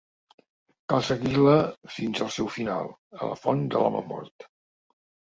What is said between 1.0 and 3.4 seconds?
seguir-la fins al seu final, a la